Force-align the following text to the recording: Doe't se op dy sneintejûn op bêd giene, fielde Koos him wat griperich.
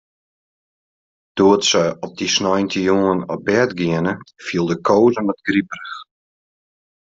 Doe't 1.37 1.65
se 1.71 1.83
op 2.05 2.11
dy 2.17 2.27
sneintejûn 2.35 3.19
op 3.33 3.41
bêd 3.47 3.69
giene, 3.79 4.13
fielde 4.45 4.75
Koos 4.87 5.15
him 5.15 5.27
wat 5.27 5.43
griperich. 5.47 5.95